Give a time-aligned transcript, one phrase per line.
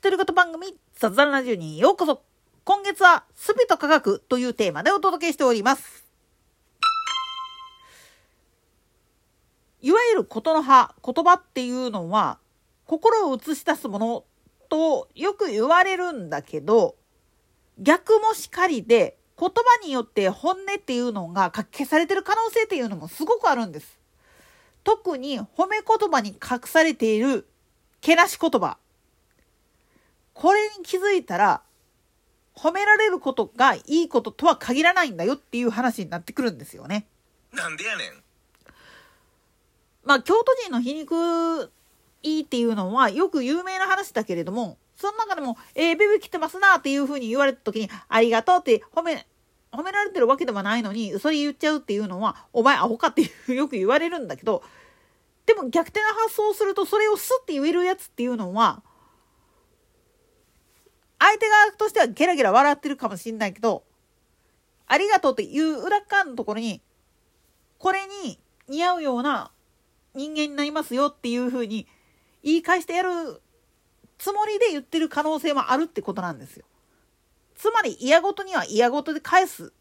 [0.00, 2.22] 独り言番組雑談ラジオにようこそ
[2.62, 6.04] 今月はすべと科学というテーマでお届けしております
[9.82, 12.38] いわゆることの葉言葉っていうのは
[12.86, 14.24] 心を映し出すもの
[14.68, 16.94] とよく言われるんだけど
[17.80, 23.98] 逆もしかりで言葉によって本音っていうのが書き消されてる可能性っていうのもすごくあるんです。
[24.84, 27.48] 特に褒め言葉に隠されている
[28.00, 28.78] けなし言葉。
[30.38, 31.62] これに気づいたら
[32.54, 37.06] 褒められることがいいこととは限らないんだよっていう話になってくるんですよね。
[37.52, 38.22] なんでやねん。
[40.04, 41.72] まあ京都人の皮肉
[42.22, 49.26] いいっていうのはよく有名な話だけれどもその中でも、えー、ベビー来てますなっていうふうに言われた時に、ありがとうって褒め、
[49.72, 54.64] 褒められてるわけではないのに、それ言っちゃうっていうのは、お前アホかっていうよく言われるんだけど、
[55.46, 58.82] でも逆転な発想をすると、それをスッて言えるやつっていうのは、
[61.18, 63.84] 相手側としてはゲラゲラ笑ってるかもしんないけど、
[64.86, 66.80] ありがとうっていう裏側のところに、
[67.78, 68.38] これに
[68.68, 69.50] 似合うような
[70.14, 71.86] 人間になりますよっていうふうに
[72.42, 73.40] 言い返してやる
[74.18, 76.64] つもりで言ってる可能性もあるってことなんですよ。
[77.54, 79.72] つまり嫌ごとには嫌ごとで返す。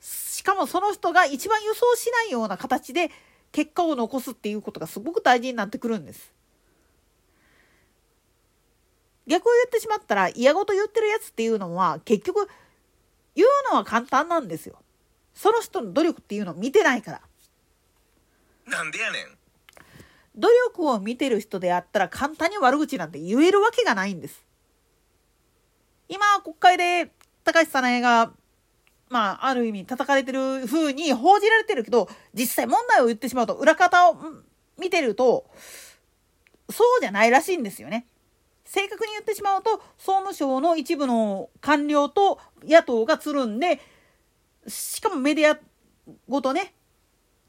[0.00, 3.10] しかもその人が一番予想しないような形で
[3.52, 6.32] 結果を残すっていうことがすごく大事になってくるんです。
[9.26, 12.48] 逆を言ってしまったら嫌ごと言ってるやつっていうのは結局
[13.34, 14.78] 言うのは簡単なんですよ。
[15.34, 17.20] その人の努力っていうのを見てないから。
[18.66, 19.38] なんでやねん。
[20.36, 24.44] 努力を見てる人であったら簡単に悪口なんて言えるわけがないんです。
[26.08, 27.10] 今、国会で
[27.44, 28.32] 高橋さなえが、
[29.08, 34.16] まあ、ある意味叩かれてる風に報じられてるけど、実際問題を言ってしまうと、裏方を
[34.78, 35.50] 見てると、
[36.70, 38.06] そうじゃないらしいんですよね。
[38.66, 43.80] 正確に言ってしまうと、総務省の一部の官僚と野党がつるんで、
[44.66, 45.58] しかもメディア
[46.28, 46.74] ごとね、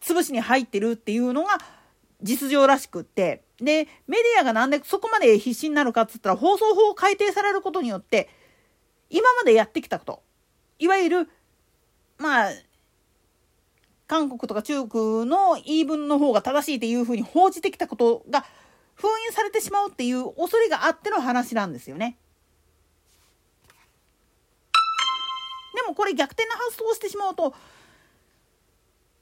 [0.00, 1.58] 潰しに入ってるっていうのが、
[2.22, 8.28] 実情らしくって、で、メディアがなんでそこまで必死になるかっつったら、放送法を改定されることによって、
[9.08, 10.22] 今までやってきたこと、
[10.78, 11.30] いわゆる、
[12.18, 12.50] まあ、
[14.06, 18.44] 韓国とか中国の言い分の方が正しいっていうふうに報じてきたことが
[19.00, 22.18] 封印されてしまうっていう恐れがあっての話なんですよね。
[25.74, 27.54] でもこれ逆転の発想をしてしまうと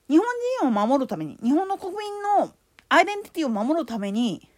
[0.09, 0.27] 日本
[0.61, 2.53] 人を守るために日本の国民の
[2.89, 4.49] アイデンティティを守るために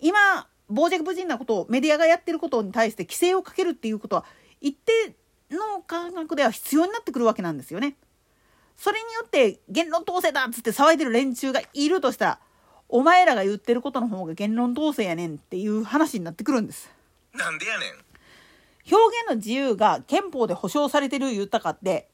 [0.00, 4.24] 今傍若無人なことをメディアがやってることに対して規制をかけるっていうことは
[4.60, 5.14] 一定
[5.50, 7.96] の感覚では必要になってくるわけなんですよね。
[8.76, 12.38] それによって言論統制だっつって騒いでる連中がいるとしたら
[12.92, 16.90] お前らが言ってることの方が言論統制やねんっていう話になってくるんです。
[17.32, 17.90] なんでやねん。
[18.92, 22.08] 表現の自由が憲法で保障されてる言ったかって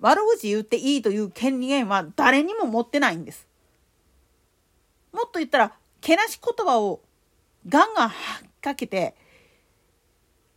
[0.00, 3.46] 悪口言っていいという権限は誰にも持ってないんです。
[5.12, 7.02] もっと言ったらけなし言葉を
[7.68, 8.12] ガンガン
[8.62, 9.14] かけて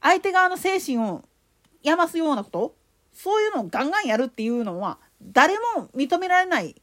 [0.01, 1.23] 相手側の精神を
[1.83, 2.75] 病ますようなこと
[3.13, 6.75] そういうのをガンガンやるっていうのは誰も認められない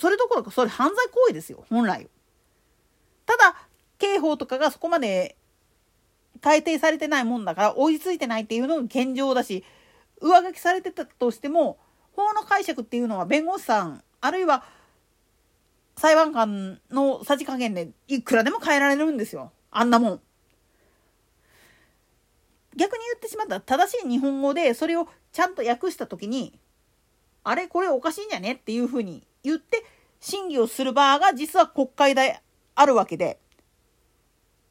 [0.00, 2.08] それどころかそれ犯罪行為ですよ本来
[3.24, 3.56] ただ
[3.98, 5.36] 刑法とかがそこまで
[6.40, 9.64] 改定されてないもんだから追いついてないっていうのが現状だし
[10.20, 11.78] 上書きされてたとしても
[12.12, 14.64] 法の解釈っていうのは弁護士さんあるいは
[15.96, 19.50] 裁判官のさじ加減でいくらでも変えられるんですよ。
[19.70, 20.20] あんなもん。
[22.76, 26.58] 逆に言ってしまったら正しい日本語でそれをちゃんと訳した時に
[27.42, 29.84] あれこれおかしいんじゃねっていうふうに言って
[30.20, 32.40] 審議をする場が実は国会で
[32.74, 33.38] あるわけで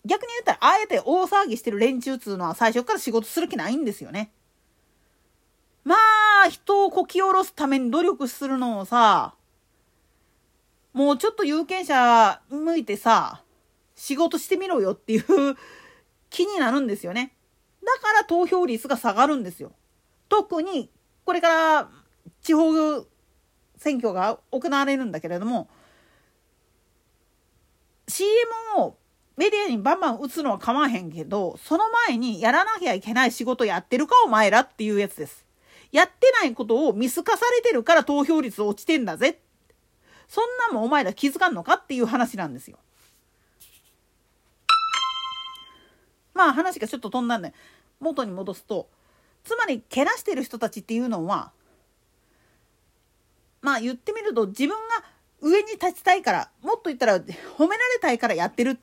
[0.06, 4.31] 逆に言ったらあえて大騒ぎしてる連中っつうのは最初から仕事する気ないんですよね。
[5.84, 5.96] ま
[6.46, 9.35] あ人をこき下ろすために努力するのをさ
[10.96, 13.44] もうちょっと有権者向いてさ、
[13.96, 15.23] 仕事してみろよっていう
[16.32, 17.35] 気になるんですよね。
[17.84, 19.73] だから投票率が下がるんですよ。
[20.29, 20.90] 特に、
[21.26, 21.91] これから
[22.41, 22.72] 地方
[23.78, 25.68] 選挙が行われるんだけれども、
[28.08, 28.30] CM
[28.78, 28.98] を
[29.38, 35.46] メディアにバンバン打つのは構わへんけど、その前にやらなきゃいけない仕事やってるかお前らっていうやつです。
[35.92, 39.40] やってないことを見透かされてるから投票率落ちてんだぜ
[40.28, 42.78] そんなんもお前ら気づかんのかっていう話なんですよ。
[46.34, 47.54] まあ話がちょっと飛んだんで
[48.02, 48.90] 元に戻すと
[49.46, 51.54] つまりけなしてる人たちっていうのは
[53.66, 55.03] まあ言ってみると自分が
[55.41, 58.78] 上に立ちたいからもっと言ったら褒められたいからやってる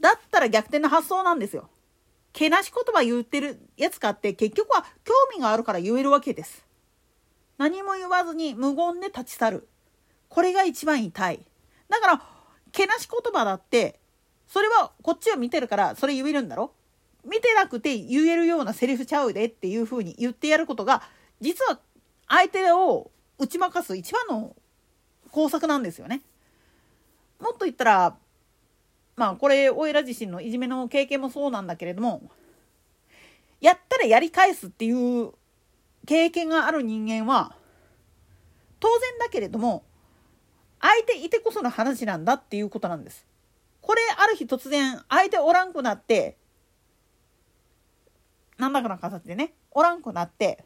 [0.00, 1.68] だったら逆転の発想なんですよ。
[2.32, 6.64] けなし言葉言ってるやつかって結局は興味があるから言えるわけです。
[7.58, 9.68] 何も言わずに無言で立ち去る。
[10.28, 11.46] これが一番痛い。
[11.88, 12.22] だから、
[12.72, 14.00] けなし言葉だって、
[14.48, 16.72] それはこっちを見てるからそれ言えるんだろ？
[17.24, 21.02] 見てなくて言えるようなセリフちゃうでっていうふうに言ってやることが、
[21.40, 21.78] 実は
[22.26, 24.54] 相手を打ち負かす一番の
[25.30, 26.22] 工作なんですよね。
[27.40, 28.16] もっと言ったら、
[29.16, 32.30] まあこれ、おいら自身のいじめの経験もそうなんだけれども、
[33.60, 35.32] やったらやり返すっていう
[36.06, 37.56] 経験がある人間は、
[38.80, 39.84] 当然だけれども、
[40.80, 43.26] 相手いてこその話なんだっていうことなんです。
[43.80, 46.36] これ、ある日突然、相手おらんくなって、
[48.58, 50.64] 何らかの形でね、おらんくなって、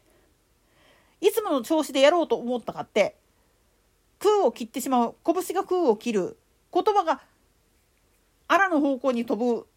[1.21, 3.15] いつもの調子でやろうと思ったかって、
[4.19, 6.37] 空を切ってしまう、拳が空を切る、
[6.73, 7.21] 言葉が
[8.47, 9.67] あらの方向に飛ぶ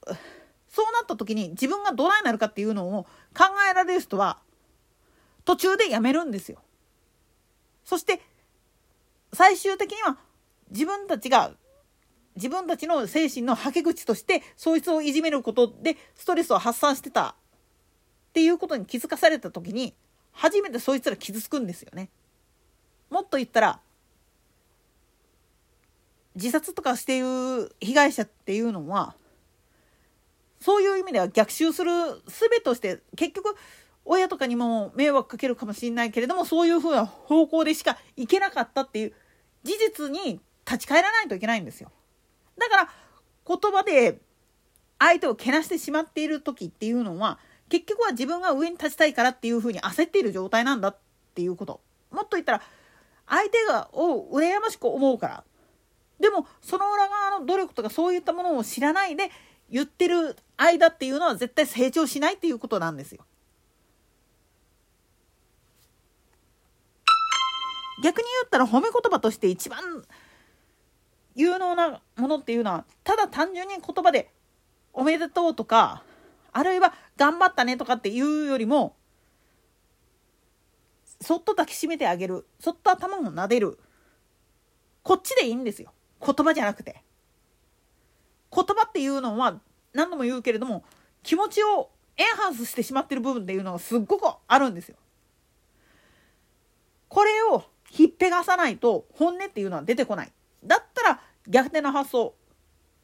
[0.73, 3.05] そうなった時に自分がどないなるかっていうのを
[3.37, 4.39] 考えられる人は
[5.45, 6.59] 途中でやめるんですよ。
[7.85, 8.23] そして
[9.35, 10.17] 最終的には
[10.71, 11.53] 自分たちが
[12.37, 17.37] 自分たちの精神のはけ口としてそいつをいじめることでストレスを発散してた
[18.31, 19.95] っていうことに気づかされた時に
[20.33, 22.09] 初めてそいつら傷つくんですよね。
[23.11, 23.81] もっと言ったら
[26.35, 29.15] 自殺とかしている被害者っていうのは
[30.61, 31.91] そういう意味では逆襲する
[32.27, 33.57] 術として結局
[34.05, 39.13] 親とかにも迷惑かけるかもしれないけれどもそういうふうな方向でしかいけなかったっていう
[39.63, 41.91] 事実に立ち返らないといけないんですよ。
[42.59, 42.89] だから
[43.47, 44.21] 言葉で
[44.99, 47.39] 相手をけなしてしまっている時っていうのは
[47.73, 50.97] 結局は自分が上に立ちたいからっていうふうに焦っている状態なんだっ
[51.35, 51.81] ていうこと。
[52.11, 52.63] もっと言ったら
[53.27, 55.45] 相手がを羨ましく思うから
[56.21, 59.31] でもその裏側の努力とかそういったものを知らないで
[59.71, 63.25] 言ってる間っていうのは絶対成長しないっていうことなんですよ。
[68.05, 69.81] 逆に言ったら褒め言葉として一番
[71.35, 74.31] 有能なものっていうのはただ単純に言葉で
[74.93, 76.03] 「おめでとう」とか
[76.53, 78.97] あるいは「頑張ったね」とかっていうよりも
[81.21, 83.79] そっと抱きしめてあげるそっと頭を撫でる
[85.03, 85.93] こっちでいいんですよ。
[86.25, 87.03] 言葉じゃなくて
[88.55, 89.61] 言葉っていうのは
[89.93, 90.85] 何度も言うけれども
[91.23, 94.97] 気持ちをエンハンスしてしまってる部分っていうのがすっごくあるんですよ。
[97.09, 100.33] これをひっぺがさないと本音っていうのは出てこない。
[100.65, 102.35] だったら逆転の発想。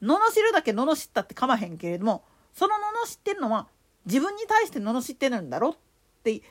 [0.00, 2.74] 罵るだけ罵ったってかまへんけれどもその
[3.06, 3.68] 罵ってるのは
[4.06, 5.76] 自分に対して罵ってるんだろっ
[6.24, 6.42] て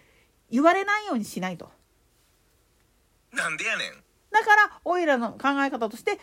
[0.49, 1.69] 言われないようにしないと。
[3.33, 4.03] なんでやねん。
[4.31, 6.19] だからおいらの考え方として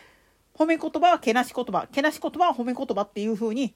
[0.53, 3.75] 褒め言葉はけなし言葉けなし言葉は褒め言葉っていう風に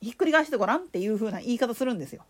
[0.00, 2.24] ひっくり返してごらんっていう風な言い方するんですよ。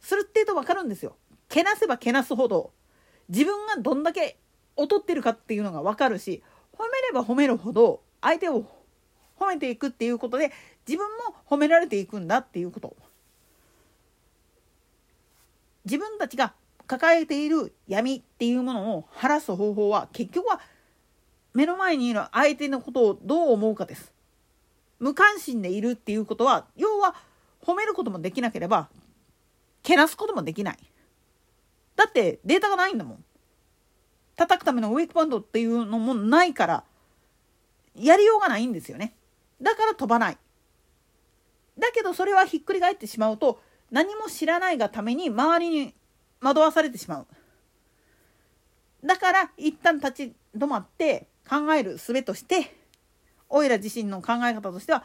[0.00, 1.16] するっていうと分かるんですよ。
[1.48, 2.72] けなせばけなすほど
[3.28, 4.38] 自分がどんだけ
[4.78, 6.42] 劣ってるかっていうのが分かるし
[6.72, 8.64] 褒めれば褒めるほど相手を
[9.40, 10.52] 褒めていくっていうことで
[10.86, 12.94] 自分も褒められていくんだっていうこと。
[15.86, 16.52] 自分たちが
[16.86, 20.60] 抱えている闇っていうものを晴らす方法は結局は
[21.54, 24.12] 目の前にいる相手のことをどう思うかです。
[24.98, 27.14] 無関心でいるっていうことは要は
[27.64, 28.88] 褒めることもできなければ
[29.82, 30.78] けなすこともできない。
[31.96, 33.24] だってデータがないんだもん。
[34.36, 36.84] 叩くためのウィークポイントっていうのもないから
[37.94, 39.14] やりようがないんですよね。
[39.62, 40.38] だから飛ばない。
[41.78, 45.94] だけどそれはひっくり返ってしまうと何も知らないがために周りに
[46.40, 47.26] 惑わされてしまう。
[49.04, 52.76] だから一旦立ち止まって考える術として
[53.48, 55.04] おいら自身の考え方としては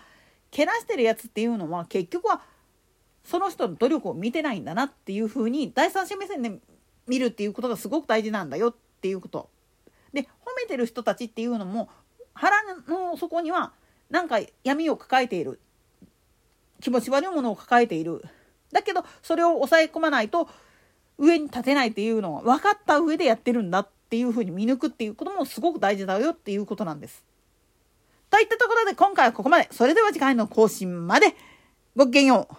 [0.51, 2.41] けなしてるやつっていうのは結局は
[3.23, 6.59] その人の努力を見てないんだなっていうふうに第三者目線で
[7.07, 9.49] 見るっていうことがすごく大事なんだよっていうこと。
[10.13, 11.89] で褒めてる人たちっていうのも
[12.33, 12.55] 腹
[12.87, 13.73] の底には
[14.15, 15.59] なんか闇を抱えている
[16.79, 18.23] 気持ち悪いものを抱えている
[18.71, 20.47] だけどそれを抑え込まないと
[21.17, 27.25] 上に立てないっていうのは分かった上でやってるんだっていうふうに見抜くっていうこともすごく大事だよっていうことなんです。
[28.29, 29.67] といったところで今回はここまで。
[29.71, 31.35] それでは次回の更新まで
[31.95, 32.55] ごきげんよう。